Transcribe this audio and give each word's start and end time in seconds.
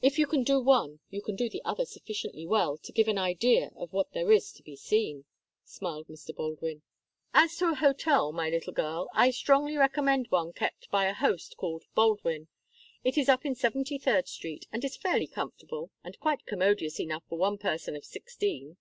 "If 0.00 0.20
you 0.20 0.28
can 0.28 0.44
do 0.44 0.60
one, 0.60 1.00
you 1.10 1.20
can 1.20 1.34
do 1.34 1.50
the 1.50 1.64
other 1.64 1.84
sufficiently 1.84 2.46
well 2.46 2.78
to 2.78 2.92
give 2.92 3.08
an 3.08 3.18
idea 3.18 3.72
of 3.74 3.92
what 3.92 4.12
there 4.12 4.30
is 4.30 4.52
to 4.52 4.62
be 4.62 4.76
seen," 4.76 5.24
smiled 5.64 6.06
Mr. 6.06 6.32
Baldwin. 6.32 6.82
"As 7.34 7.56
to 7.56 7.72
a 7.72 7.74
hotel, 7.74 8.30
my 8.30 8.50
little 8.50 8.72
girl, 8.72 9.08
I 9.14 9.32
strongly 9.32 9.76
recommend 9.76 10.28
one 10.28 10.52
kept 10.52 10.88
by 10.92 11.06
a 11.06 11.12
host 11.12 11.56
called 11.56 11.86
Baldwin. 11.96 12.46
It 13.02 13.18
is 13.18 13.28
up 13.28 13.44
in 13.44 13.56
Seventy 13.56 13.98
third 13.98 14.28
Street, 14.28 14.66
and 14.70 14.84
is 14.84 14.96
fairly 14.96 15.26
comfortable, 15.26 15.90
and 16.04 16.20
quite 16.20 16.46
commodious 16.46 17.00
enough 17.00 17.24
for 17.28 17.36
one 17.38 17.58
person 17.58 17.96
of 17.96 18.04
sixteen. 18.04 18.76